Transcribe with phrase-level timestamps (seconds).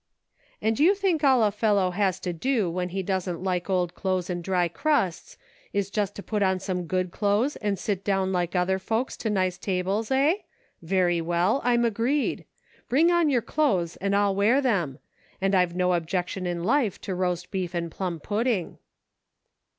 [0.63, 4.31] "And you think all a fellow has to do when he doesn't like old clothes
[4.31, 5.37] and dry crusts
[5.73, 9.29] is just to put on some good clothes and sit down like other folks to
[9.29, 10.37] nice tables, eh}
[10.95, 12.45] Very well, I'm agreed;
[12.89, 14.97] bring on your clothes and I'll wear 'em;
[15.39, 18.77] and I've no objection in life to roast beef and plum pud ding."